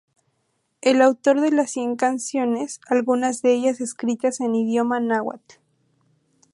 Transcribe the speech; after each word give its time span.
Es 0.81 0.99
autor 0.99 1.41
de 1.41 1.51
más 1.51 1.65
de 1.65 1.67
cien 1.67 1.95
canciones, 1.95 2.81
algunas 2.87 3.43
de 3.43 3.53
ellas 3.53 3.81
escritas 3.81 4.39
en 4.39 4.55
idioma 4.55 4.99
náhuatl. 4.99 5.57